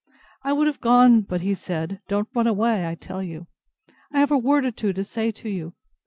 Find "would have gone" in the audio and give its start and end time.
0.51-1.21